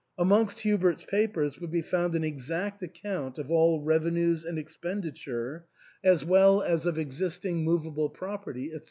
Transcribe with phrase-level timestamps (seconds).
[0.17, 5.65] Amongst Hubert's papers would be found an exact account of all revenues and expenditure,
[6.03, 6.73] as well 298 THE ENTAIL.
[6.73, 8.79] as of existing movable property, &c.